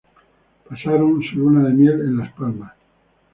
[0.67, 2.71] Pasaron su luna de miel en Las Palmas.